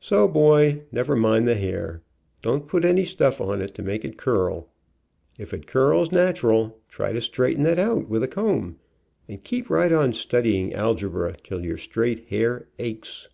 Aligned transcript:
So, 0.00 0.28
boy, 0.28 0.82
never 0.92 1.16
mind 1.16 1.48
the 1.48 1.54
hair. 1.54 2.02
Don't 2.42 2.68
put 2.68 2.84
any 2.84 3.06
stuff 3.06 3.40
on 3.40 3.62
it 3.62 3.74
to 3.76 3.82
make 3.82 4.04
it 4.04 4.18
curl. 4.18 4.68
If 5.38 5.54
it 5.54 5.66
curls 5.66 6.12
natural, 6.12 6.78
try 6.90 7.10
to 7.12 7.22
straighten 7.22 7.64
it 7.64 7.78
out 7.78 8.06
with 8.06 8.22
a 8.22 8.28
comb, 8.28 8.76
and 9.30 9.42
keep 9.42 9.70
right 9.70 9.90
on 9.90 10.12
studying 10.12 10.74
algebra, 10.74 11.38
till 11.42 11.64
your 11.64 11.78
straight 11.78 12.28
hair 12.28 12.68
aches. 12.78 13.30